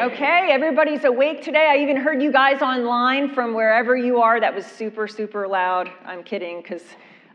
[0.00, 1.68] Okay, everybody's awake today.
[1.70, 4.40] I even heard you guys online from wherever you are.
[4.40, 5.88] That was super, super loud.
[6.04, 6.82] I'm kidding because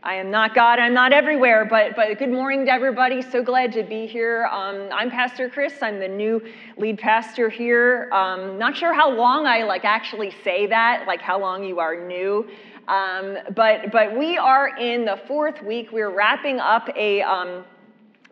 [0.02, 0.78] I am not God.
[0.78, 1.64] I'm not everywhere.
[1.64, 3.22] But, but good morning to everybody.
[3.22, 4.44] So glad to be here.
[4.52, 5.72] Um, I'm Pastor Chris.
[5.80, 6.42] I'm the new
[6.76, 8.10] lead pastor here.
[8.12, 12.06] Um, not sure how long I like actually say that, like how long you are
[12.06, 12.46] new.
[12.88, 15.92] Um, but but we are in the fourth week.
[15.92, 17.64] We're wrapping up a um,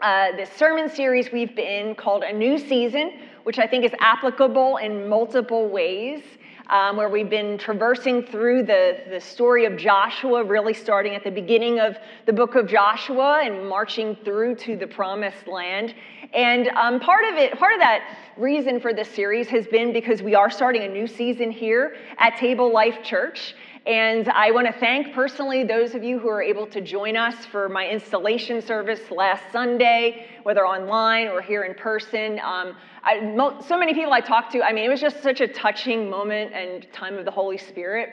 [0.03, 4.77] uh, this sermon series we've been called a new season which I think is applicable
[4.77, 6.23] in multiple ways.
[6.69, 11.31] Um, where we've been traversing through the, the story of Joshua, really starting at the
[11.31, 15.95] beginning of the book of Joshua and marching through to the promised land.
[16.35, 20.21] And um, part of it, part of that reason for this series has been because
[20.21, 23.55] we are starting a new season here at Table Life Church.
[23.89, 27.47] And I want to thank personally those of you who are able to join us
[27.47, 32.39] for my installation service last Sunday, whether online or here in person.
[32.41, 33.35] Um, I,
[33.67, 36.53] so many people I talked to, I mean, it was just such a touching moment
[36.53, 38.11] and time of the Holy Spirit.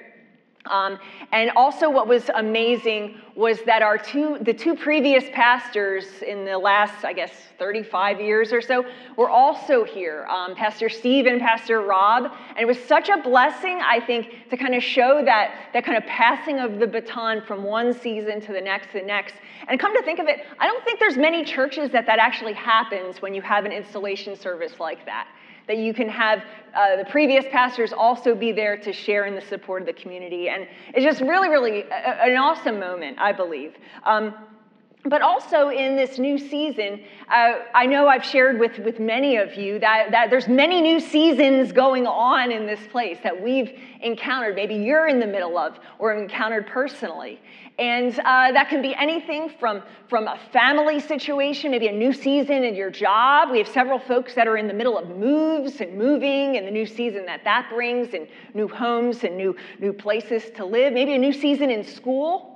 [0.69, 0.97] Um,
[1.31, 6.57] and also, what was amazing was that our two, the two previous pastors in the
[6.57, 8.85] last, I guess, 35 years or so,
[9.17, 10.25] were also here.
[10.25, 14.57] Um, Pastor Steve and Pastor Rob, and it was such a blessing, I think, to
[14.57, 18.53] kind of show that that kind of passing of the baton from one season to
[18.53, 19.35] the next, to the next.
[19.67, 22.53] And come to think of it, I don't think there's many churches that that actually
[22.53, 25.27] happens when you have an installation service like that
[25.67, 26.43] that you can have
[26.75, 30.49] uh, the previous pastors also be there to share in the support of the community.
[30.49, 33.75] And it's just really, really a, an awesome moment, I believe.
[34.03, 34.35] Um,
[35.05, 39.53] but also in this new season, uh, I know I've shared with, with many of
[39.53, 44.55] you that, that there's many new seasons going on in this place that we've encountered,
[44.55, 47.39] maybe you're in the middle of or encountered personally.
[47.77, 52.63] And uh, that can be anything from, from a family situation, maybe a new season
[52.63, 53.51] in your job.
[53.51, 56.71] We have several folks that are in the middle of moves and moving and the
[56.71, 60.93] new season that that brings, and new homes and new, new places to live.
[60.93, 62.54] Maybe a new season in school,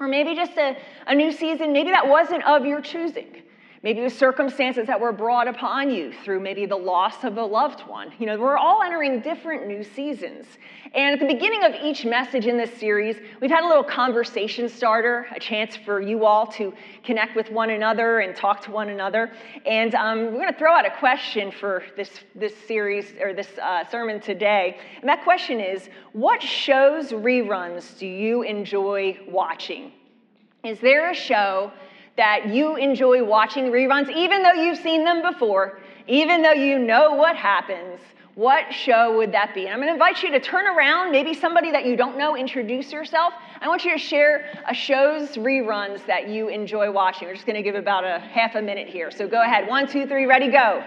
[0.00, 0.76] or maybe just a,
[1.06, 3.42] a new season, maybe that wasn't of your choosing.
[3.82, 7.42] Maybe it was circumstances that were brought upon you through maybe the loss of a
[7.42, 8.12] loved one.
[8.18, 10.44] You know, we're all entering different new seasons.
[10.92, 14.68] And at the beginning of each message in this series, we've had a little conversation
[14.68, 16.74] starter, a chance for you all to
[17.04, 19.32] connect with one another and talk to one another.
[19.64, 23.48] And um, we're going to throw out a question for this, this series or this
[23.62, 24.78] uh, sermon today.
[25.00, 29.92] And that question is What shows reruns do you enjoy watching?
[30.64, 31.72] Is there a show?
[32.16, 37.14] That you enjoy watching reruns, even though you've seen them before, even though you know
[37.14, 38.00] what happens.
[38.36, 39.66] What show would that be?
[39.66, 42.36] And I'm going to invite you to turn around, maybe somebody that you don't know,
[42.36, 43.34] introduce yourself.
[43.60, 47.28] I want you to share a show's reruns that you enjoy watching.
[47.28, 49.10] We're just going to give about a half a minute here.
[49.10, 49.68] So go ahead.
[49.68, 50.82] One, two, three, ready, go.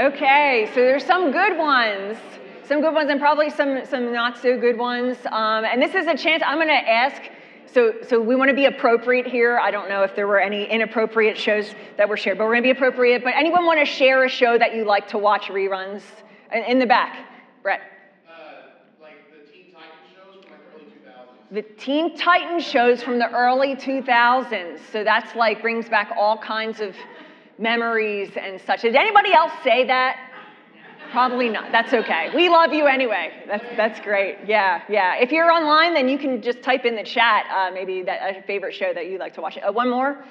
[0.00, 2.16] Okay, so there's some good ones,
[2.64, 5.18] some good ones, and probably some some not so good ones.
[5.26, 7.20] Um, and this is a chance I'm going to ask.
[7.66, 9.58] So, so we want to be appropriate here.
[9.58, 12.62] I don't know if there were any inappropriate shows that were shared, but we're going
[12.62, 13.22] to be appropriate.
[13.22, 16.00] But anyone want to share a show that you like to watch reruns
[16.66, 17.18] in, the back,
[17.62, 17.82] Brett?
[18.26, 19.12] Uh, the
[19.52, 19.84] Teen Titans
[20.24, 21.52] shows from like the early 2000s.
[21.52, 24.80] The Teen Titans shows from the early 2000s.
[24.92, 26.96] So that's like brings back all kinds of
[27.60, 28.82] memories and such.
[28.82, 30.16] Did anybody else say that?
[31.12, 31.72] Probably not.
[31.72, 32.30] That's okay.
[32.34, 33.32] We love you anyway.
[33.46, 34.38] That's, that's great.
[34.46, 35.16] Yeah, yeah.
[35.16, 38.42] If you're online, then you can just type in the chat uh, maybe that a
[38.42, 39.58] favorite show that you like to watch.
[39.58, 40.24] Uh, one more.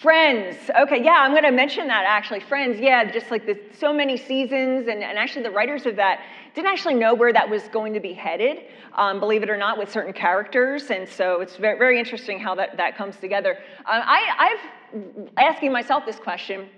[0.00, 0.56] Friends.
[0.80, 2.38] Okay, yeah, I'm going to mention that actually.
[2.38, 6.20] Friends, yeah, just like the, so many seasons, and, and actually the writers of that
[6.54, 8.58] didn't actually know where that was going to be headed,
[8.94, 10.92] um, believe it or not, with certain characters.
[10.92, 13.58] And so it's very, very interesting how that, that comes together.
[13.80, 14.60] Um, I,
[14.94, 16.68] I've asking myself this question.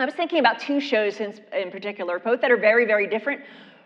[0.00, 3.40] I was thinking about two shows in, in particular, both that are very, very different.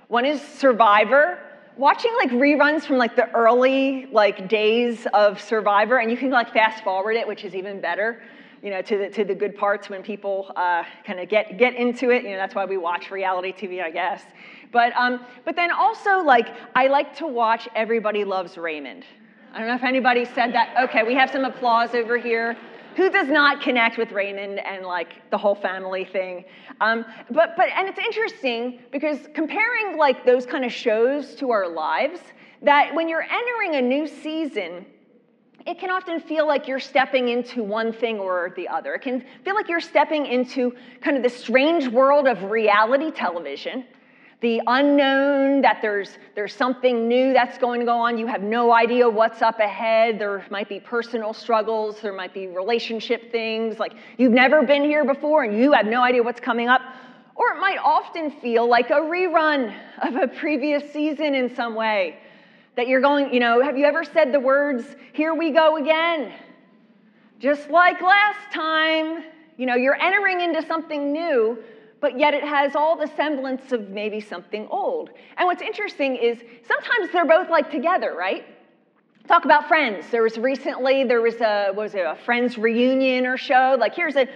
[0.08, 1.38] One is Survivor,
[1.76, 6.52] watching like reruns from like the early like days of survivor and you can like
[6.52, 8.22] fast forward it which is even better
[8.62, 11.74] you know, to the, to the good parts when people uh, kind of get, get
[11.74, 12.22] into it.
[12.22, 14.22] You know, that's why we watch reality TV, I guess.
[14.70, 19.04] But, um, but then also, like, I like to watch Everybody Loves Raymond.
[19.52, 20.74] I don't know if anybody said that.
[20.88, 22.56] Okay, we have some applause over here.
[22.96, 26.44] who does not connect with Raymond and like the whole family thing?
[26.80, 31.68] Um, but but and it's interesting because comparing like those kind of shows to our
[31.68, 32.20] lives,
[32.62, 34.86] that when you're entering a new season,
[35.66, 38.94] it can often feel like you're stepping into one thing or the other.
[38.94, 43.84] It can feel like you're stepping into kind of the strange world of reality television
[44.42, 48.18] the unknown, that there's, there's something new that's going to go on.
[48.18, 50.18] You have no idea what's up ahead.
[50.18, 55.04] There might be personal struggles, there might be relationship things, like you've never been here
[55.04, 56.82] before and you have no idea what's coming up.
[57.36, 62.18] Or it might often feel like a rerun of a previous season in some way.
[62.76, 66.32] That you're going, you know, have you ever said the words, here we go again?
[67.38, 69.24] Just like last time.
[69.58, 71.62] You know, you're entering into something new,
[72.00, 75.10] but yet it has all the semblance of maybe something old.
[75.36, 78.46] And what's interesting is sometimes they're both like together, right?
[79.28, 80.06] Talk about friends.
[80.10, 83.76] There was recently, there was a, was it a Friends reunion or show?
[83.78, 84.28] Like here's an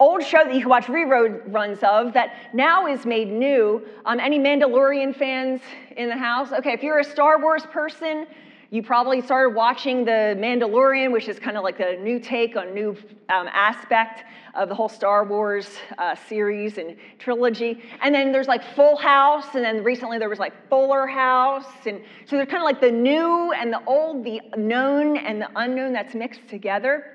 [0.00, 3.82] old show that you can watch reruns of that now is made new.
[4.04, 5.60] Um, any Mandalorian fans
[5.96, 6.52] in the house?
[6.52, 8.26] Okay, if you're a Star Wars person,
[8.70, 12.74] you probably started watching The Mandalorian, which is kind of like a new take on
[12.74, 12.96] new
[13.28, 14.24] um, aspect
[14.54, 17.80] of the whole Star Wars uh, series and trilogy.
[18.02, 21.66] And then there's like Full House, and then recently there was like Fuller House.
[21.86, 25.48] And so they're kind of like the new and the old, the known and the
[25.54, 27.13] unknown that's mixed together.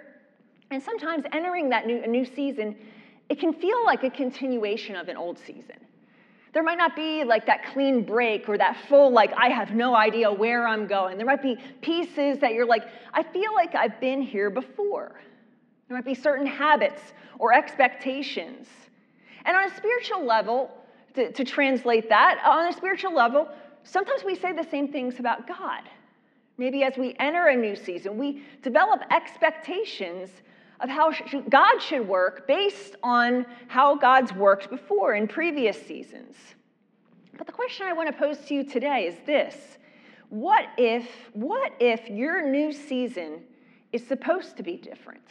[0.71, 2.75] And sometimes entering that new, new season,
[3.29, 5.77] it can feel like a continuation of an old season.
[6.51, 9.95] There might not be like that clean break or that full, like, I have no
[9.95, 11.17] idea where I'm going.
[11.17, 12.83] There might be pieces that you're like,
[13.13, 15.19] I feel like I've been here before.
[15.87, 17.01] There might be certain habits
[17.37, 18.67] or expectations.
[19.45, 20.71] And on a spiritual level,
[21.15, 23.47] to, to translate that, on a spiritual level,
[23.83, 25.83] sometimes we say the same things about God.
[26.57, 30.29] Maybe as we enter a new season, we develop expectations
[30.79, 31.11] of how
[31.49, 36.35] God should work based on how God's worked before in previous seasons.
[37.37, 39.55] But the question I want to pose to you today is this
[40.29, 43.41] What if, what if your new season
[43.91, 45.25] is supposed to be different?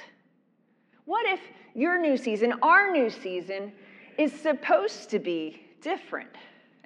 [1.04, 1.40] What if
[1.74, 3.72] your new season, our new season,
[4.18, 6.34] is supposed to be different?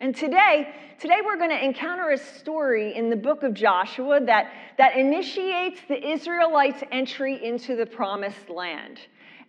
[0.03, 4.53] And today, today we're going to encounter a story in the book of Joshua that,
[4.77, 8.99] that initiates the Israelites' entry into the promised land.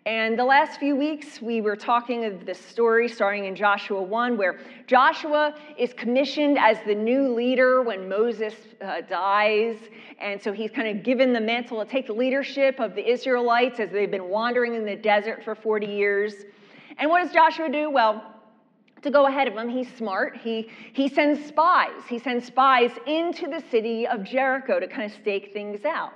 [0.06, 4.38] And the last few weeks, we were talking of this story starting in Joshua 1,
[4.38, 9.78] where Joshua is commissioned as the new leader when Moses uh, dies.
[10.20, 13.80] And so he's kind of given the mantle to take the leadership of the Israelites
[13.80, 16.36] as they've been wandering in the desert for 40 years.
[17.00, 17.90] And what does Joshua do?
[17.90, 18.32] Well,
[19.04, 19.70] to go ahead of him.
[19.70, 20.38] He's smart.
[20.38, 22.02] He, he sends spies.
[22.10, 26.14] He sends spies into the city of Jericho to kind of stake things out.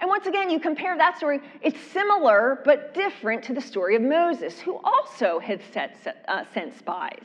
[0.00, 4.02] And once again, you compare that story, it's similar but different to the story of
[4.02, 7.24] Moses, who also had set, uh, sent spies.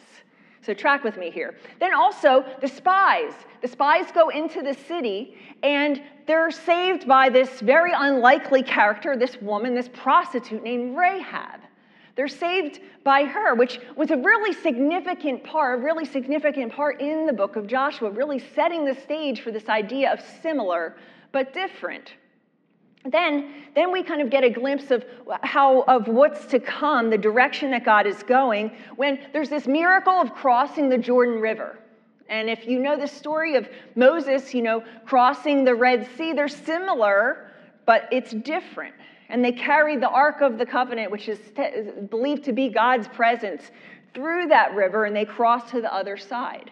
[0.64, 1.56] So, track with me here.
[1.80, 3.34] Then also, the spies.
[3.62, 9.42] The spies go into the city and they're saved by this very unlikely character, this
[9.42, 11.62] woman, this prostitute named Rahab.
[12.16, 17.26] They're saved by her, which was a really significant part, a really significant part in
[17.26, 20.96] the book of Joshua, really setting the stage for this idea of similar
[21.32, 22.14] but different.
[23.06, 25.04] Then, then we kind of get a glimpse of
[25.42, 30.14] how of what's to come, the direction that God is going, when there's this miracle
[30.14, 31.80] of crossing the Jordan River.
[32.30, 36.48] And if you know the story of Moses, you know, crossing the Red Sea, they're
[36.48, 37.50] similar,
[37.86, 38.94] but it's different
[39.32, 41.40] and they carried the Ark of the Covenant, which is
[42.10, 43.72] believed to be God's presence,
[44.14, 46.70] through that river, and they crossed to the other side.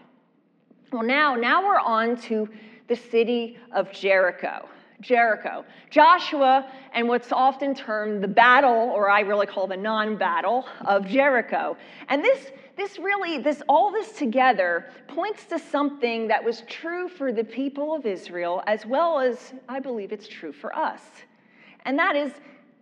[0.91, 2.49] Well, now, now we're on to
[2.89, 4.67] the city of Jericho.
[4.99, 5.63] Jericho.
[5.89, 11.77] Joshua and what's often termed the battle, or I really call the non-battle of Jericho.
[12.09, 17.31] And this, this really, this all this together points to something that was true for
[17.31, 21.01] the people of Israel, as well as I believe it's true for us.
[21.85, 22.31] And that is,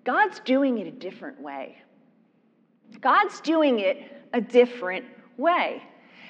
[0.03, 1.77] God's doing it a different way.
[3.01, 5.05] God's doing it a different
[5.37, 5.83] way.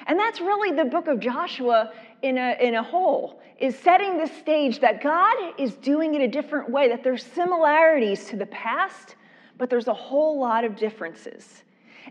[0.07, 4.27] And that's really the book of Joshua in a, in a whole, is setting the
[4.27, 9.15] stage that God is doing it a different way, that there's similarities to the past,
[9.57, 11.63] but there's a whole lot of differences.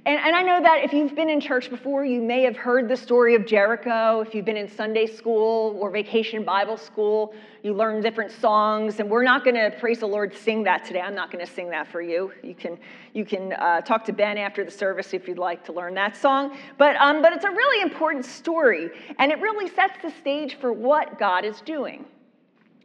[0.04, 2.88] And, and I know that if you've been in church before, you may have heard
[2.88, 4.20] the story of Jericho.
[4.20, 9.00] If you've been in Sunday school or vacation Bible school, you learn different songs.
[9.00, 11.00] And we're not going to, praise the Lord, sing that today.
[11.00, 12.30] I'm not going to sing that for you.
[12.42, 12.78] You can,
[13.14, 16.16] you can uh, talk to Ben after the service if you'd like to learn that
[16.16, 16.56] song.
[16.76, 20.72] But, um, but it's a really important story, and it really sets the stage for
[20.72, 22.04] what God is doing.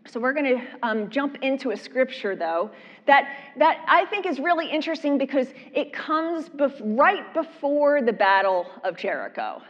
[0.08, 2.72] So we're going to um, jump into a scripture, though,
[3.05, 8.65] that, that I think is really interesting because it comes bef- right before the Battle
[8.84, 9.62] of Jericho.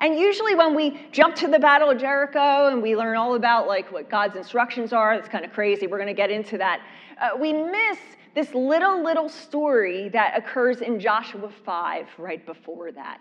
[0.00, 3.68] And usually when we jump to the Battle of Jericho and we learn all about
[3.68, 5.86] like what God's instructions are, it's kind of crazy.
[5.86, 6.80] We're going to get into that.
[7.20, 7.98] Uh, we miss
[8.34, 13.20] this little, little story that occurs in Joshua 5 right before that.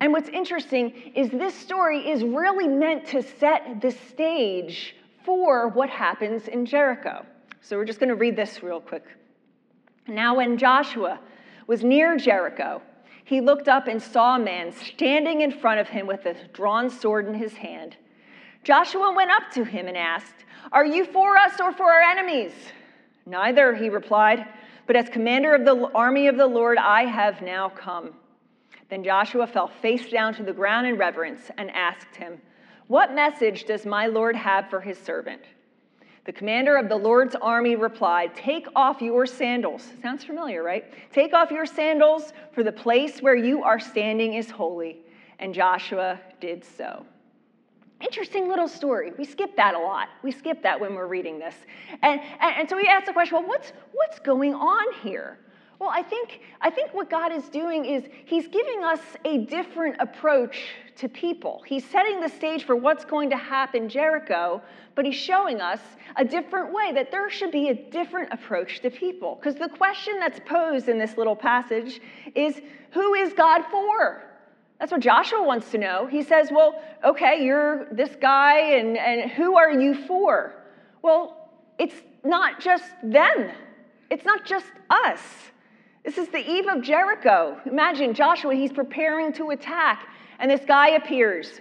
[0.00, 4.94] And what's interesting is this story is really meant to set the stage
[5.28, 7.22] for what happens in Jericho.
[7.60, 9.04] So we're just going to read this real quick.
[10.06, 11.20] Now, when Joshua
[11.66, 12.80] was near Jericho,
[13.26, 16.88] he looked up and saw a man standing in front of him with a drawn
[16.88, 17.94] sword in his hand.
[18.64, 22.52] Joshua went up to him and asked, Are you for us or for our enemies?
[23.26, 24.46] Neither, he replied,
[24.86, 28.14] but as commander of the army of the Lord, I have now come.
[28.88, 32.40] Then Joshua fell face down to the ground in reverence and asked him,
[32.88, 35.42] What message does my Lord have for his servant?
[36.24, 39.86] The commander of the Lord's army replied, Take off your sandals.
[40.02, 40.84] Sounds familiar, right?
[41.12, 44.98] Take off your sandals, for the place where you are standing is holy.
[45.38, 47.04] And Joshua did so.
[48.00, 49.12] Interesting little story.
[49.18, 50.08] We skip that a lot.
[50.22, 51.54] We skip that when we're reading this.
[52.02, 55.38] And, and, and so we ask the question well, what's, what's going on here?
[55.78, 59.96] Well, I think, I think what God is doing is He's giving us a different
[60.00, 61.62] approach to people.
[61.64, 64.60] He's setting the stage for what's going to happen Jericho,
[64.96, 65.80] but He's showing us
[66.16, 69.36] a different way that there should be a different approach to people.
[69.36, 72.00] Because the question that's posed in this little passage
[72.34, 74.24] is who is God for?
[74.80, 76.06] That's what Joshua wants to know.
[76.06, 80.54] He says, Well, okay, you're this guy, and, and who are you for?
[81.02, 83.52] Well, it's not just them,
[84.10, 85.20] it's not just us.
[86.08, 87.60] This is the eve of Jericho.
[87.66, 91.60] Imagine Joshua, he's preparing to attack, and this guy appears.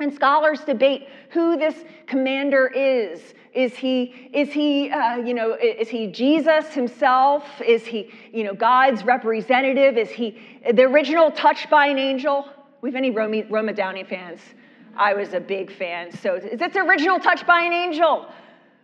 [0.00, 3.32] And scholars debate who this commander is.
[3.54, 7.44] Is he, is he, uh, you know, is he Jesus himself?
[7.64, 9.96] Is he, you know, God's representative?
[9.96, 12.48] Is he the original touched by an angel?
[12.80, 14.40] We have any Roma, Roma Downey fans?
[14.96, 16.10] I was a big fan.
[16.10, 18.26] So is this original touched by an angel?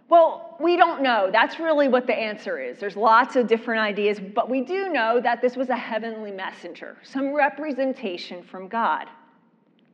[0.09, 1.31] Well, we don't know.
[1.33, 2.79] That's really what the answer is.
[2.79, 6.97] There's lots of different ideas, but we do know that this was a heavenly messenger,
[7.03, 9.09] some representation from God.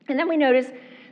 [0.09, 0.67] And then we notice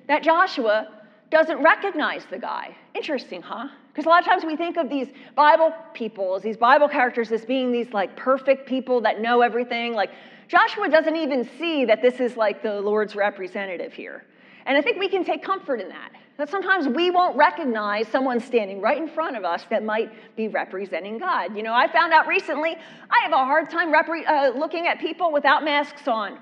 [0.06, 0.88] that Joshua
[1.30, 2.76] doesn't recognize the guy.
[2.94, 3.68] Interesting, huh?
[3.88, 7.32] Because a lot of times we think of these Bible people as these Bible characters
[7.32, 9.94] as being these like perfect people that know everything.
[9.94, 10.10] Like
[10.48, 14.24] Joshua doesn't even see that this is like the Lord's representative here.
[14.66, 16.12] And I think we can take comfort in that.
[16.40, 20.48] That sometimes we won't recognize someone standing right in front of us that might be
[20.48, 21.54] representing God.
[21.54, 22.76] You know, I found out recently
[23.10, 26.38] I have a hard time repre- uh, looking at people without masks on.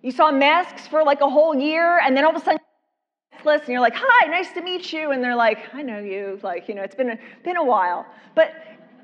[0.00, 2.60] You saw masks for like a whole year, and then all of a sudden,
[3.44, 6.66] and you're like, "Hi, nice to meet you," and they're like, "I know you." Like,
[6.66, 8.54] you know, it's been a, been a while, but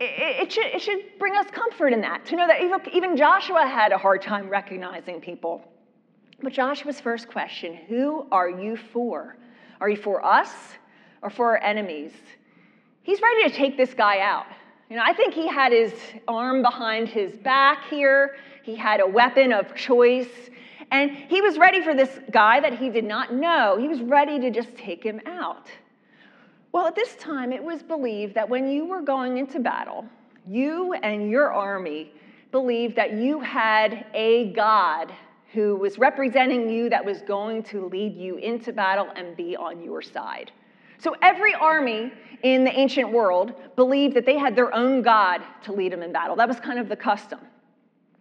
[0.00, 3.16] it, it, should, it should bring us comfort in that to know that even, even
[3.18, 5.62] Joshua had a hard time recognizing people.
[6.42, 9.36] But Joshua's first question: Who are you for?
[9.82, 10.48] Are you for us
[11.22, 12.12] or for our enemies?
[13.02, 14.46] He's ready to take this guy out.
[14.88, 15.92] You know, I think he had his
[16.28, 18.36] arm behind his back here.
[18.62, 20.28] He had a weapon of choice.
[20.92, 23.76] And he was ready for this guy that he did not know.
[23.76, 25.66] He was ready to just take him out.
[26.70, 30.04] Well, at this time, it was believed that when you were going into battle,
[30.46, 32.12] you and your army
[32.52, 35.12] believed that you had a God
[35.52, 39.82] who was representing you that was going to lead you into battle and be on
[39.82, 40.50] your side.
[40.98, 45.72] So every army in the ancient world believed that they had their own God to
[45.72, 46.36] lead them in battle.
[46.36, 47.40] That was kind of the custom.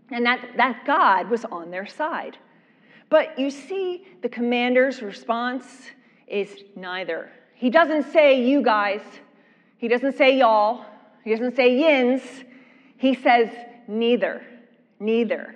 [0.09, 2.37] And that, that God was on their side.
[3.09, 5.65] But you see, the commander's response
[6.27, 7.29] is neither.
[7.53, 9.01] He doesn't say you guys,
[9.77, 10.85] he doesn't say y'all,
[11.23, 12.21] he doesn't say yins.
[12.97, 13.49] He says
[13.87, 14.43] neither,
[14.99, 15.55] neither.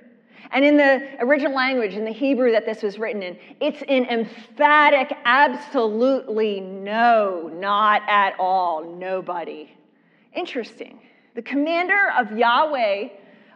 [0.52, 4.06] And in the original language, in the Hebrew that this was written in, it's an
[4.06, 9.72] emphatic, absolutely no, not at all, nobody.
[10.34, 11.00] Interesting.
[11.34, 13.10] The commander of Yahweh,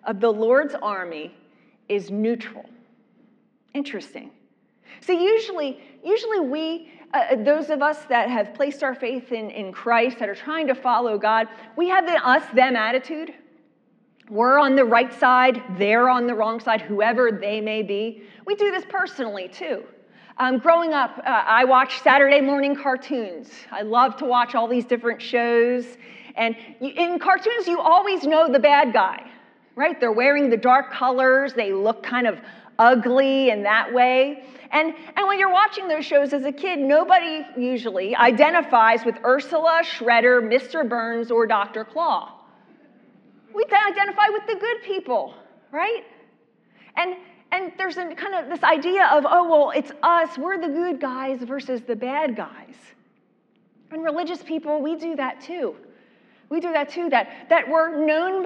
[0.06, 1.36] of the Lord's army,
[1.88, 2.66] is neutral.
[3.74, 4.32] Interesting.
[5.02, 9.72] See, usually, usually we, uh, those of us that have placed our faith in, in
[9.72, 13.34] Christ, that are trying to follow God, we have the us them attitude.
[14.30, 18.24] We're on the right side, they're on the wrong side, whoever they may be.
[18.46, 19.84] We do this personally too.
[20.38, 23.50] Um, growing up, uh, I watched Saturday morning cartoons.
[23.72, 25.98] I love to watch all these different shows.
[26.36, 29.30] And in cartoons, you always know the bad guy,
[29.76, 30.00] right?
[30.00, 32.40] They're wearing the dark colors, they look kind of
[32.78, 34.44] ugly in that way.
[34.72, 39.82] And, and when you're watching those shows as a kid, nobody usually identifies with Ursula,
[39.84, 40.88] Shredder, Mr.
[40.88, 41.84] Burns, or Dr.
[41.84, 42.39] Claw.
[43.54, 45.34] We identify with the good people,
[45.72, 46.04] right?
[46.96, 47.16] And,
[47.52, 51.00] and there's a, kind of this idea of, oh, well, it's us, we're the good
[51.00, 52.76] guys versus the bad guys.
[53.92, 55.76] And religious people, we do that too.
[56.50, 58.46] We do that too, that, that we're known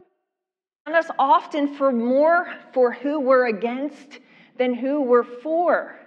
[0.86, 4.20] on us often for more for who we're against
[4.58, 5.98] than who we're for.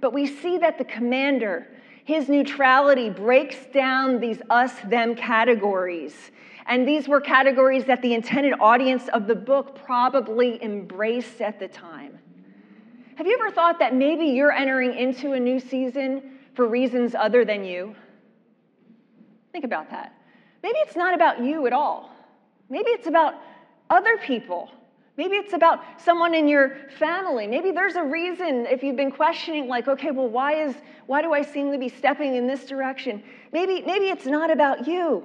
[0.00, 1.66] But we see that the commander,
[2.04, 6.30] his neutrality breaks down these us them categories.
[6.70, 11.66] And these were categories that the intended audience of the book probably embraced at the
[11.66, 12.16] time.
[13.16, 17.44] Have you ever thought that maybe you're entering into a new season for reasons other
[17.44, 17.96] than you?
[19.50, 20.14] Think about that.
[20.62, 22.12] Maybe it's not about you at all.
[22.68, 23.34] Maybe it's about
[23.90, 24.70] other people.
[25.16, 27.48] Maybe it's about someone in your family.
[27.48, 31.32] Maybe there's a reason if you've been questioning, like, okay, well, why is why do
[31.32, 33.24] I seem to be stepping in this direction?
[33.52, 35.24] Maybe, maybe it's not about you.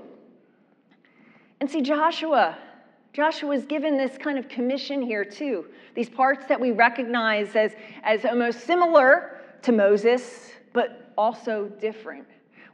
[1.60, 2.58] And see, Joshua,
[3.14, 5.66] Joshua is given this kind of commission here too.
[5.96, 7.72] These parts that we recognize as,
[8.04, 12.26] as almost similar to Moses, but also different.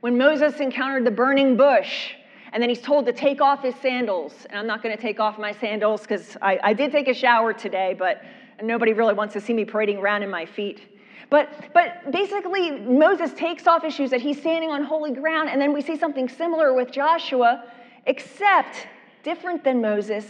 [0.01, 2.13] When Moses encountered the burning bush,
[2.53, 4.45] and then he's told to take off his sandals.
[4.49, 7.13] And I'm not going to take off my sandals because I, I, did take a
[7.13, 8.23] shower today, but
[8.61, 10.81] nobody really wants to see me parading around in my feet.
[11.29, 15.49] But, but basically, Moses takes off his shoes, that he's standing on holy ground.
[15.49, 17.63] And then we see something similar with Joshua,
[18.05, 18.87] except
[19.23, 20.25] different than Moses,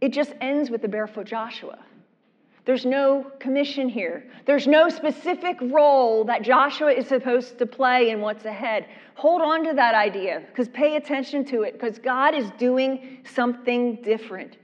[0.00, 1.78] it just ends with the barefoot Joshua.
[2.66, 4.24] There's no commission here.
[4.46, 8.86] There's no specific role that Joshua is supposed to play in what's ahead.
[9.14, 13.96] Hold on to that idea because pay attention to it because God is doing something
[14.02, 14.58] different.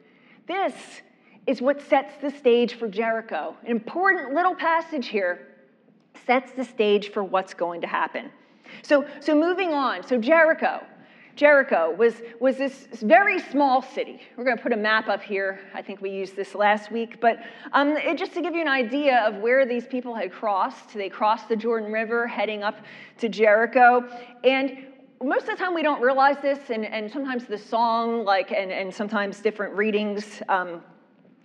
[0.46, 0.74] This
[1.46, 3.56] is what sets the stage for Jericho.
[3.64, 5.48] An important little passage here
[6.26, 8.30] sets the stage for what's going to happen.
[8.82, 10.06] So, so moving on.
[10.06, 10.84] So Jericho.
[11.36, 14.22] Jericho was, was this very small city.
[14.36, 15.60] We're going to put a map up here.
[15.74, 17.20] I think we used this last week.
[17.20, 17.40] But
[17.74, 21.10] um, it, just to give you an idea of where these people had crossed, they
[21.10, 22.78] crossed the Jordan River heading up
[23.18, 24.08] to Jericho.
[24.44, 24.86] And
[25.22, 28.72] most of the time we don't realize this, and, and sometimes the song, like, and,
[28.72, 30.82] and sometimes different readings, um,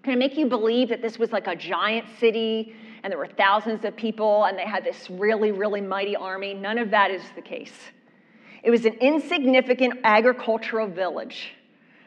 [0.04, 3.28] kind of make you believe that this was like a giant city and there were
[3.28, 6.54] thousands of people and they had this really, really mighty army.
[6.54, 7.92] None of that is the case.
[8.64, 11.54] It was an insignificant agricultural village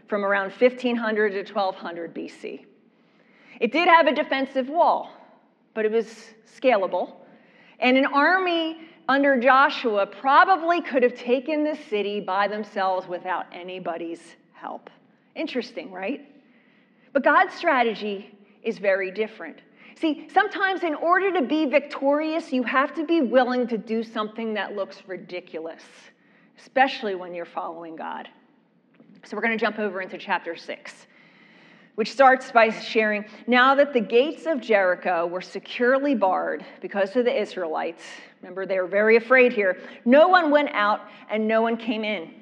[0.09, 2.65] from around 1500 to 1200 BC.
[3.61, 5.11] It did have a defensive wall,
[5.75, 6.07] but it was
[6.61, 7.17] scalable.
[7.81, 14.37] And an army under Joshua probably could have taken the city by themselves without anybody's
[14.53, 14.91] help.
[15.35, 16.29] Interesting, right?
[17.13, 19.61] But God's strategy is very different.
[19.97, 24.55] See, sometimes in order to be victorious, you have to be willing to do something
[24.55, 25.83] that looks ridiculous
[26.59, 28.29] especially when you're following God.
[29.25, 31.07] So we're going to jump over into chapter 6,
[31.95, 37.25] which starts by sharing Now that the gates of Jericho were securely barred because of
[37.25, 38.03] the Israelites,
[38.43, 42.35] remember they were very afraid here, no one went out and no one came in.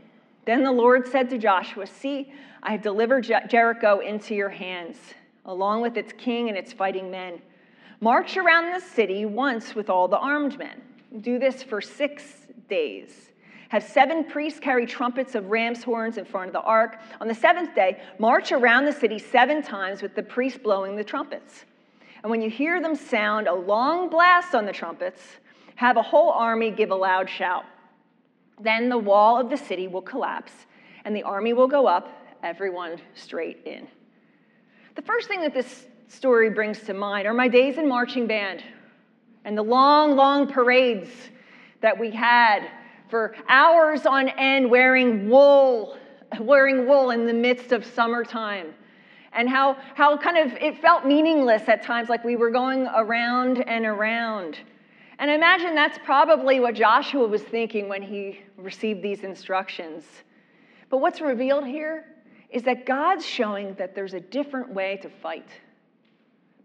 [0.44, 4.96] Then the Lord said to Joshua, See, I have delivered Jericho into your hands,
[5.44, 7.40] along with its king and its fighting men.
[8.00, 10.82] March around the city once with all the armed men.
[11.20, 12.24] Do this for six
[12.68, 13.31] days.
[13.72, 16.98] Have seven priests carry trumpets of ram's horns in front of the ark.
[17.22, 21.02] On the seventh day, march around the city seven times with the priests blowing the
[21.02, 21.64] trumpets.
[22.22, 25.22] And when you hear them sound a long blast on the trumpets,
[25.76, 27.64] have a whole army give a loud shout.
[28.60, 30.52] Then the wall of the city will collapse,
[31.06, 32.10] and the army will go up,
[32.42, 33.88] everyone straight in.
[34.96, 38.62] The first thing that this story brings to mind are my days in marching band
[39.46, 41.08] and the long, long parades
[41.80, 42.68] that we had
[43.12, 45.98] for hours on end wearing wool,
[46.40, 48.72] wearing wool in the midst of summertime.
[49.34, 53.68] And how, how kind of it felt meaningless at times, like we were going around
[53.68, 54.58] and around.
[55.18, 60.04] And I imagine that's probably what Joshua was thinking when he received these instructions.
[60.88, 62.06] But what's revealed here
[62.48, 65.50] is that God's showing that there's a different way to fight.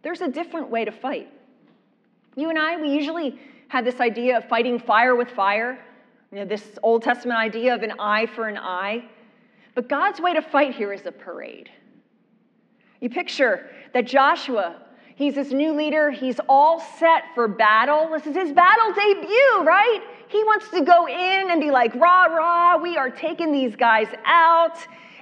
[0.02, 1.28] There's a different way to fight.
[2.38, 5.78] You and I, we usually have this idea of fighting fire with fire.
[6.32, 9.06] You know, this Old Testament idea of an eye for an eye.
[9.76, 11.70] But God's way to fight here is a parade.
[13.00, 14.82] You picture that Joshua,
[15.16, 18.10] he's this new leader, he's all set for battle.
[18.12, 20.02] This is his battle debut, right?
[20.30, 24.08] He wants to go in and be like, rah, rah, we are taking these guys
[24.26, 24.78] out.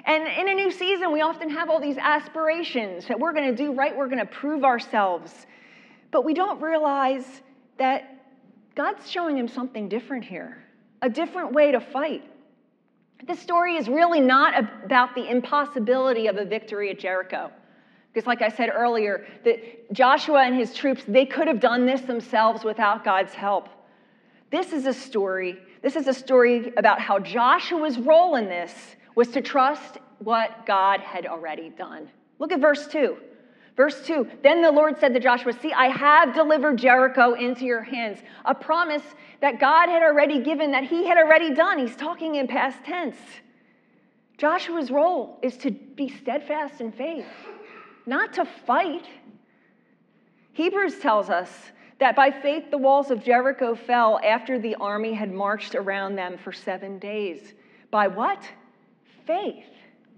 [0.05, 3.55] And in a new season, we often have all these aspirations that we're going to
[3.55, 5.45] do right, we're going to prove ourselves.
[6.11, 7.25] But we don't realize
[7.77, 8.23] that
[8.75, 10.63] God's showing him something different here,
[11.01, 12.23] a different way to fight.
[13.25, 14.53] This story is really not
[14.83, 17.51] about the impossibility of a victory at Jericho.
[18.13, 22.01] Because, like I said earlier, that Joshua and his troops, they could have done this
[22.01, 23.67] themselves without God's help.
[24.51, 25.57] This is a story.
[25.81, 31.01] This is a story about how Joshua's role in this was to trust what God
[31.01, 32.09] had already done.
[32.39, 33.17] Look at verse 2.
[33.75, 37.81] Verse 2 Then the Lord said to Joshua, See, I have delivered Jericho into your
[37.81, 38.19] hands.
[38.45, 39.03] A promise
[39.41, 41.79] that God had already given, that he had already done.
[41.79, 43.17] He's talking in past tense.
[44.37, 47.25] Joshua's role is to be steadfast in faith,
[48.05, 49.07] not to fight.
[50.53, 51.49] Hebrews tells us
[51.99, 56.37] that by faith the walls of Jericho fell after the army had marched around them
[56.37, 57.53] for seven days.
[57.91, 58.43] By what?
[59.25, 59.65] Faith,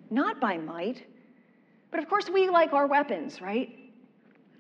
[0.10, 1.06] not by might.
[1.92, 3.70] But of course, we like our weapons, right?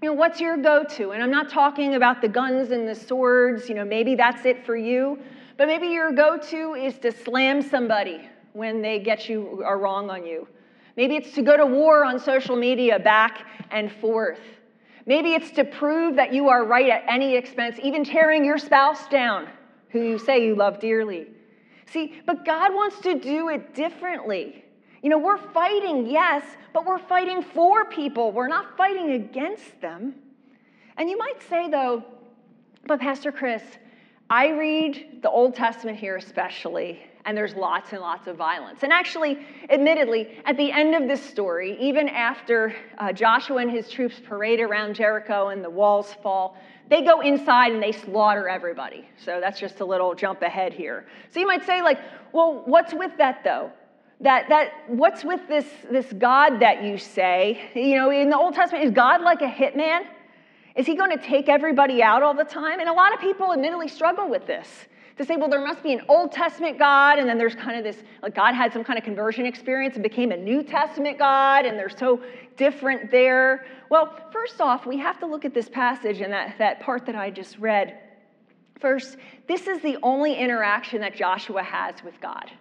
[0.01, 1.11] You know, what's your go to?
[1.11, 4.65] And I'm not talking about the guns and the swords, you know, maybe that's it
[4.65, 5.19] for you.
[5.57, 10.09] But maybe your go to is to slam somebody when they get you are wrong
[10.09, 10.47] on you.
[10.95, 14.39] Maybe it's to go to war on social media back and forth.
[15.07, 19.07] Maybe it's to prove that you are right at any expense, even tearing your spouse
[19.07, 19.47] down,
[19.89, 21.27] who you say you love dearly.
[21.91, 24.65] See, but God wants to do it differently.
[25.01, 28.31] You know, we're fighting, yes, but we're fighting for people.
[28.31, 30.15] We're not fighting against them.
[30.97, 32.03] And you might say, though,
[32.85, 33.61] but Pastor Chris,
[34.29, 38.83] I read the Old Testament here especially, and there's lots and lots of violence.
[38.83, 43.89] And actually, admittedly, at the end of this story, even after uh, Joshua and his
[43.89, 46.57] troops parade around Jericho and the walls fall,
[46.89, 49.07] they go inside and they slaughter everybody.
[49.17, 51.05] So that's just a little jump ahead here.
[51.31, 51.99] So you might say, like,
[52.31, 53.71] well, what's with that though?
[54.21, 57.69] That, that what's with this, this God that you say?
[57.75, 60.05] You know, in the Old Testament, is God like a hitman?
[60.75, 62.79] Is he going to take everybody out all the time?
[62.79, 64.67] And a lot of people admittedly struggle with this.
[65.17, 67.83] To say, well, there must be an Old Testament God, and then there's kind of
[67.83, 71.65] this, like God had some kind of conversion experience and became a New Testament God,
[71.65, 72.21] and they're so
[72.55, 73.65] different there.
[73.89, 77.15] Well, first off, we have to look at this passage and that, that part that
[77.15, 77.97] I just read.
[78.79, 82.51] First, this is the only interaction that Joshua has with God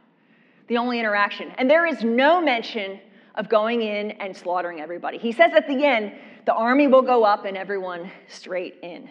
[0.68, 1.52] the only interaction.
[1.58, 3.00] And there is no mention
[3.34, 5.18] of going in and slaughtering everybody.
[5.18, 6.12] He says at the end,
[6.46, 9.08] the army will go up and everyone straight in.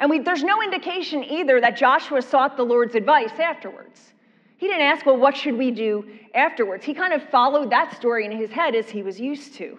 [0.00, 4.12] And we, there's no indication either that Joshua sought the Lord's advice afterwards.
[4.56, 6.84] He didn't ask, well, what should we do afterwards?
[6.84, 9.78] He kind of followed that story in his head as he was used to.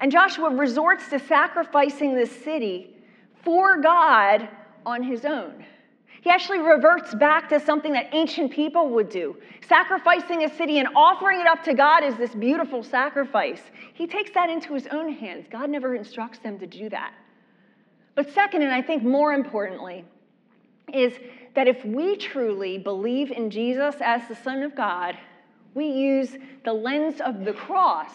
[0.00, 2.96] And Joshua resorts to sacrificing the city
[3.44, 4.48] for God
[4.84, 5.64] on his own.
[6.26, 9.36] He actually reverts back to something that ancient people would do.
[9.68, 13.60] Sacrificing a city and offering it up to God is this beautiful sacrifice.
[13.94, 15.46] He takes that into his own hands.
[15.48, 17.14] God never instructs them to do that.
[18.16, 20.04] But, second, and I think more importantly,
[20.92, 21.12] is
[21.54, 25.16] that if we truly believe in Jesus as the Son of God,
[25.74, 28.10] we use the lens of the cross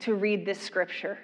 [0.00, 1.16] to read this scripture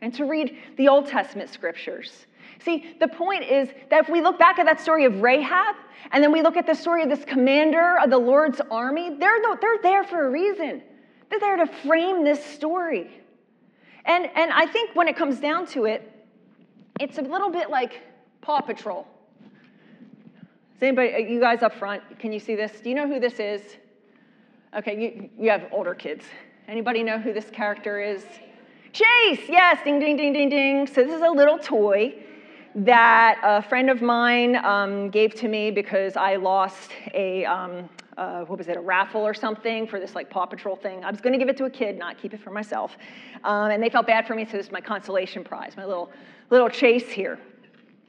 [0.00, 2.26] and to read the Old Testament scriptures.
[2.64, 5.76] See, the point is that if we look back at that story of Rahab,
[6.12, 9.38] and then we look at the story of this commander of the Lord's army, they're,
[9.60, 10.82] they're there for a reason.
[11.28, 13.10] They're there to frame this story.
[14.06, 16.10] And, and I think when it comes down to it,
[17.00, 18.02] it's a little bit like
[18.40, 19.06] Paw Patrol.
[20.76, 22.80] Is anybody, uh, you guys up front, can you see this?
[22.80, 23.76] Do you know who this is?
[24.76, 26.24] Okay, you, you have older kids.
[26.68, 28.24] Anybody know who this character is?
[28.92, 30.86] Chase, yes, ding, ding, ding, ding, ding.
[30.86, 32.14] So this is a little toy
[32.74, 38.44] that a friend of mine um, gave to me because I lost a, um, uh,
[38.44, 41.04] what was it, a raffle or something for this like Paw Patrol thing.
[41.04, 42.96] I was going to give it to a kid, not keep it for myself.
[43.44, 46.10] Um, and they felt bad for me, so this is my consolation prize, my little,
[46.50, 47.38] little chase here.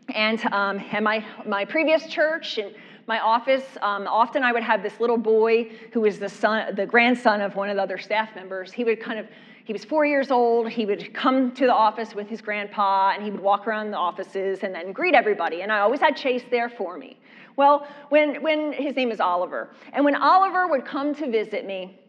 [0.10, 2.74] And, um, and my, my previous church and
[3.08, 6.88] my office, um, often I would have this little boy who was the son, the
[6.88, 8.72] grandson of one of the other staff members.
[8.72, 9.28] He would kind of
[9.66, 10.70] he was four years old.
[10.70, 13.98] He would come to the office with his grandpa and he would walk around the
[13.98, 15.64] offices and then greet everybody.
[15.64, 17.18] And I always had Chase there for me.
[17.56, 22.00] Well, when, when his name is Oliver, and when Oliver would come to visit me,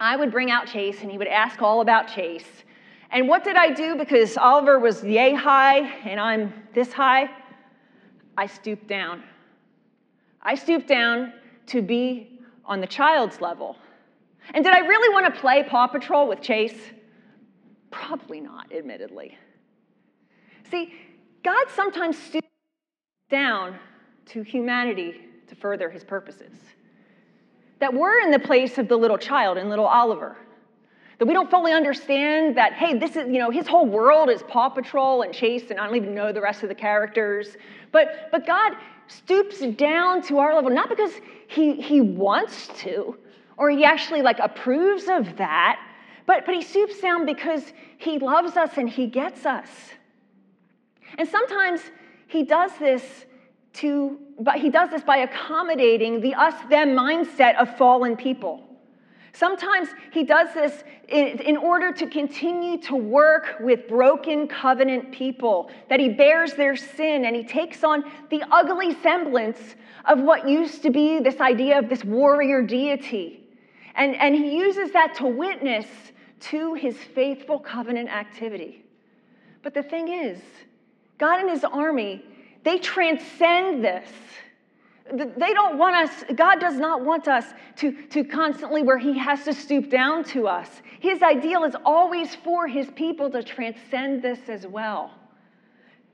[0.00, 2.44] I would bring out Chase and he would ask all about Chase.
[3.10, 3.96] And what did I do?
[3.96, 7.30] Because Oliver was yay high and I'm this high,
[8.36, 9.22] I stooped down.
[10.42, 11.32] I stooped down
[11.68, 13.76] to be on the child's level.
[14.54, 16.78] And did I really want to play Paw Patrol with Chase?
[17.90, 19.36] Probably not, admittedly.
[20.70, 20.94] See,
[21.44, 22.48] God sometimes stoops
[23.30, 23.76] down
[24.26, 26.52] to humanity to further his purposes.
[27.80, 30.36] That we're in the place of the little child and little Oliver.
[31.22, 34.42] that we don't fully understand that, hey, this is, you know, his whole world is
[34.42, 37.56] Paw Patrol and Chase, and I don't even know the rest of the characters.
[37.92, 38.72] But, but God
[39.06, 41.12] stoops down to our level, not because
[41.46, 43.16] he, he wants to,
[43.56, 45.80] or he actually like approves of that,
[46.26, 49.68] but, but he stoops down because he loves us and he gets us.
[51.18, 51.80] And sometimes
[52.28, 53.02] he does this
[53.74, 58.68] to, but he does this by accommodating the us them mindset of fallen people.
[59.34, 65.70] Sometimes he does this in, in, order to continue to work with broken covenant people,
[65.88, 69.58] that he bears their sin and he takes on the ugly semblance
[70.04, 73.41] of what used to be this idea of this warrior deity.
[73.94, 75.86] And, and he uses that to witness
[76.40, 78.84] to his faithful covenant activity.
[79.62, 80.40] But the thing is,
[81.18, 82.24] God and his army,
[82.64, 84.08] they transcend this.
[85.12, 87.44] They don't want us, God does not want us
[87.76, 90.68] to, to constantly where He has to stoop down to us.
[91.00, 95.10] His ideal is always for His people to transcend this as well.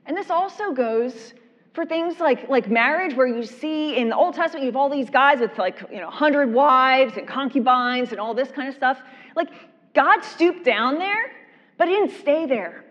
[0.05, 1.33] And this also goes
[1.73, 4.89] for things like, like marriage, where you see in the Old Testament, you have all
[4.89, 8.75] these guys with like, you know, 100 wives and concubines and all this kind of
[8.75, 8.99] stuff.
[9.35, 9.49] Like,
[9.93, 11.31] God stooped down there,
[11.77, 12.83] but He didn't stay there.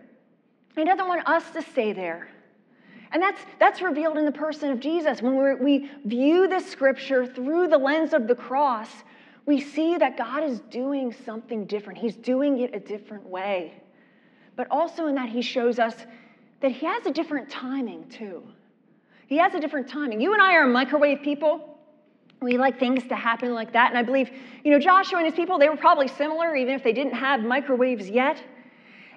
[0.76, 2.28] He doesn't want us to stay there.
[3.10, 5.22] And that's, that's revealed in the person of Jesus.
[5.22, 8.90] When we view the scripture through the lens of the cross,
[9.46, 11.98] we see that God is doing something different.
[11.98, 13.82] He's doing it a different way.
[14.56, 15.94] But also in that, He shows us
[16.60, 18.42] that He has a different timing, too.
[19.28, 20.22] He has a different timing.
[20.22, 21.78] You and I are microwave people.
[22.40, 23.90] We like things to happen like that.
[23.90, 24.30] And I believe,
[24.64, 27.42] you know, Joshua and his people, they were probably similar, even if they didn't have
[27.42, 28.42] microwaves yet.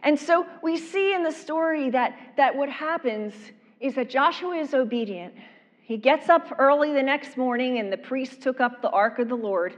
[0.03, 3.33] And so we see in the story that, that what happens
[3.79, 5.33] is that Joshua is obedient.
[5.81, 9.29] He gets up early the next morning, and the priests took up the ark of
[9.29, 9.75] the Lord.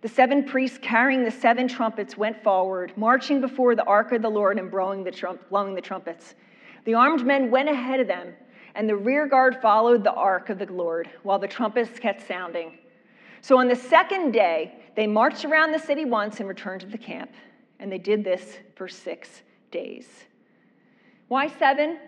[0.00, 4.30] The seven priests carrying the seven trumpets went forward, marching before the ark of the
[4.30, 6.34] Lord and blowing the, trump, blowing the trumpets.
[6.84, 8.32] The armed men went ahead of them,
[8.76, 12.78] and the rear guard followed the ark of the Lord while the trumpets kept sounding.
[13.40, 16.98] So on the second day, they marched around the city once and returned to the
[16.98, 17.30] camp.
[17.78, 20.06] And they did this for six days.
[21.28, 21.98] Why seven?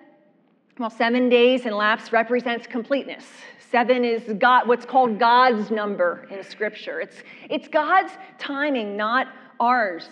[0.79, 3.25] Well, seven days and lapse represents completeness.
[3.71, 7.01] Seven is God, what's called God's number in Scripture.
[7.01, 7.17] It's,
[7.51, 9.29] it's God's timing, not
[9.59, 10.09] ours.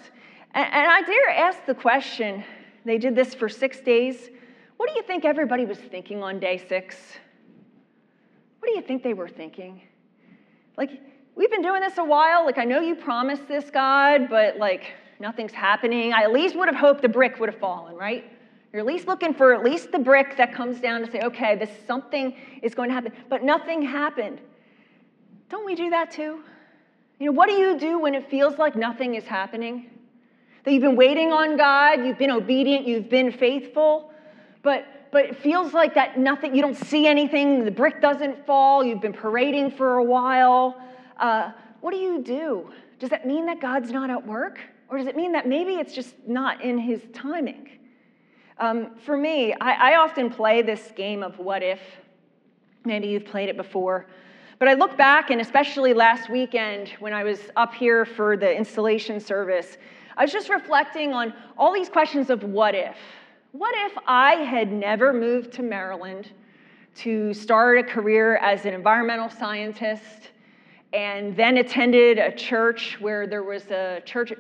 [0.55, 2.45] And, and I dare ask the question
[2.85, 4.31] they did this for six days.
[4.77, 6.97] What do you think everybody was thinking on day six?
[8.59, 9.81] What do you think they were thinking?
[10.77, 10.91] Like,
[11.35, 12.45] we've been doing this a while.
[12.45, 16.13] Like, I know you promised this, God, but like, nothing's happening.
[16.13, 18.25] I at least would have hoped the brick would have fallen, right?
[18.73, 21.57] You're at least looking for at least the brick that comes down to say, okay,
[21.57, 23.13] this something is going to happen.
[23.31, 24.41] But nothing happened.
[25.49, 26.43] Don't we do that too?
[27.19, 29.91] You know, what do you do when it feels like nothing is happening?
[30.65, 34.13] That you've been waiting on God, you've been obedient, you've been faithful,
[34.67, 38.85] but but it feels like that nothing, you don't see anything, the brick doesn't fall,
[38.85, 40.77] you've been parading for a while.
[41.17, 42.71] Uh, what do you do?
[42.99, 44.59] Does that mean that God's not at work?
[44.89, 47.71] Or does it mean that maybe it's just not in his timing?
[48.59, 51.81] Um, for me, I, I often play this game of what if.
[52.85, 54.07] Maybe you've played it before.
[54.59, 58.55] But I look back, and especially last weekend when I was up here for the
[58.55, 59.79] installation service,
[60.17, 62.97] I was just reflecting on all these questions of what if.
[63.53, 66.33] What if I had never moved to Maryland
[66.97, 70.31] to start a career as an environmental scientist
[70.93, 74.33] and then attended a church where there was a church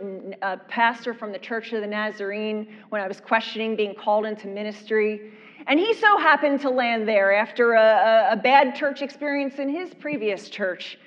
[0.42, 4.48] a pastor from the Church of the Nazarene when I was questioning being called into
[4.48, 5.32] ministry.
[5.66, 9.92] And he so happened to land there after a, a, bad church experience in his
[9.94, 10.98] previous church.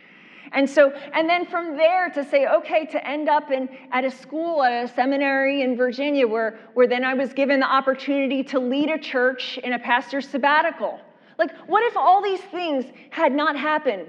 [0.51, 4.11] And so, and then from there to say, okay, to end up in, at a
[4.11, 8.59] school, at a seminary in Virginia, where, where then I was given the opportunity to
[8.59, 10.99] lead a church in a pastor's sabbatical.
[11.37, 14.07] Like, what if all these things had not happened?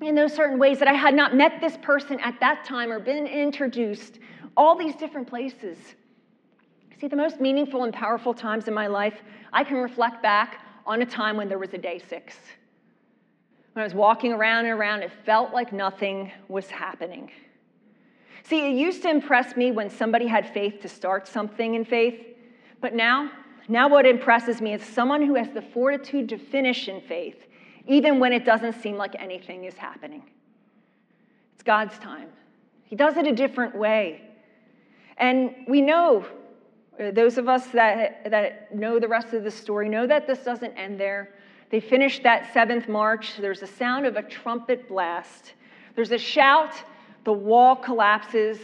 [0.00, 2.98] in those certain ways that I had not met this person at that time or
[2.98, 4.18] been introduced,
[4.56, 5.78] all these different places.
[7.00, 9.22] See, the most meaningful and powerful times in my life,
[9.52, 12.36] I can reflect back on a time when there was a day six.
[13.74, 17.30] When I was walking around and around, it felt like nothing was happening.
[18.44, 22.20] See, it used to impress me when somebody had faith to start something in faith,
[22.80, 23.30] but now,
[23.68, 27.44] now what impresses me is someone who has the fortitude to finish in faith
[27.86, 30.22] even when it doesn't seem like anything is happening.
[31.54, 32.28] It's God's time.
[32.84, 34.22] He does it a different way.
[35.18, 36.24] And we know,
[36.98, 40.40] uh, those of us that, that know the rest of the story, know that this
[40.40, 41.34] doesn't end there.
[41.70, 43.36] They finish that seventh march.
[43.38, 45.54] There's a sound of a trumpet blast.
[45.94, 46.74] There's a shout.
[47.24, 48.58] The wall collapses.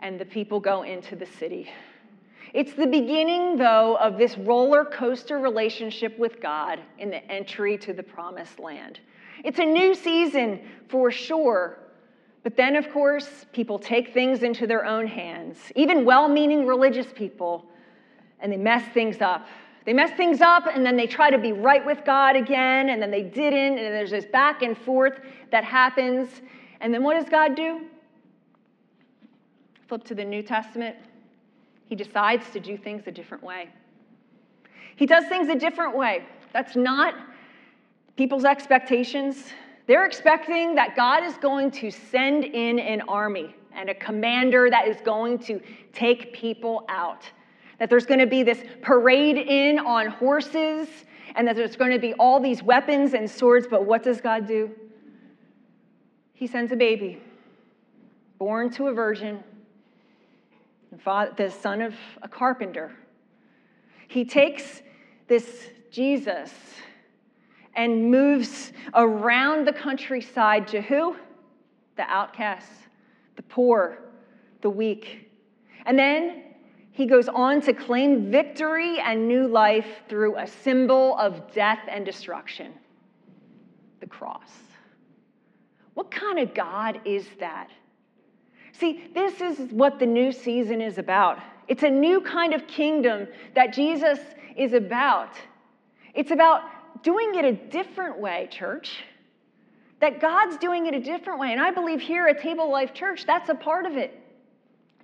[0.00, 1.70] and the people go into the city.
[2.52, 7.92] It's the beginning, though, of this roller coaster relationship with God in the entry to
[7.94, 9.00] the promised land.
[9.42, 11.78] It's a new season for sure.
[12.42, 17.06] But then, of course, people take things into their own hands, even well meaning religious
[17.14, 17.64] people,
[18.40, 19.46] and they mess things up.
[19.84, 23.02] They mess things up and then they try to be right with God again, and
[23.02, 26.28] then they didn't, and there's this back and forth that happens.
[26.80, 27.82] And then what does God do?
[29.88, 30.96] Flip to the New Testament.
[31.86, 33.68] He decides to do things a different way.
[34.96, 36.24] He does things a different way.
[36.52, 37.14] That's not
[38.16, 39.52] people's expectations.
[39.86, 44.86] They're expecting that God is going to send in an army and a commander that
[44.86, 45.60] is going to
[45.92, 47.24] take people out.
[47.82, 50.86] That there's going to be this parade in on horses
[51.34, 53.66] and that there's going to be all these weapons and swords.
[53.68, 54.70] But what does God do?
[56.32, 57.20] He sends a baby
[58.38, 59.42] born to a virgin,
[61.04, 62.92] the son of a carpenter.
[64.06, 64.82] He takes
[65.26, 66.52] this Jesus
[67.74, 71.16] and moves around the countryside to who?
[71.96, 72.86] The outcasts,
[73.34, 73.98] the poor,
[74.60, 75.28] the weak.
[75.84, 76.41] And then
[76.92, 82.04] he goes on to claim victory and new life through a symbol of death and
[82.04, 82.72] destruction
[84.00, 84.50] the cross.
[85.94, 87.68] What kind of God is that?
[88.72, 91.38] See, this is what the new season is about.
[91.68, 94.18] It's a new kind of kingdom that Jesus
[94.56, 95.36] is about.
[96.14, 96.62] It's about
[97.02, 99.04] doing it a different way, church.
[100.00, 101.52] That God's doing it a different way.
[101.52, 104.21] And I believe here at Table Life Church, that's a part of it.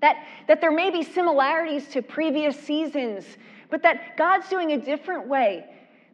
[0.01, 3.25] That, that there may be similarities to previous seasons,
[3.71, 5.65] but that God's doing a different way.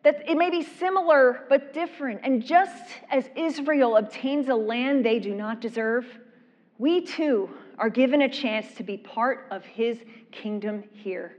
[0.02, 2.20] That it may be similar but different.
[2.24, 6.06] And just as Israel obtains a land they do not deserve,
[6.78, 9.98] we too are given a chance to be part of his
[10.30, 11.36] kingdom here.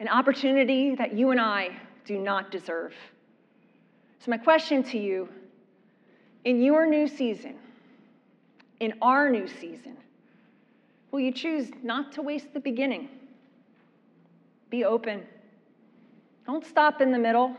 [0.00, 2.94] An opportunity that you and I do not deserve.
[4.20, 5.28] So, my question to you
[6.44, 7.56] in your new season,
[8.80, 9.96] in our new season,
[11.10, 13.08] will you choose not to waste the beginning?
[14.70, 15.22] Be open.
[16.46, 17.56] Don't stop in the middle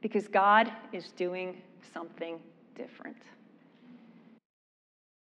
[0.00, 2.38] because God is doing something
[2.74, 3.16] different.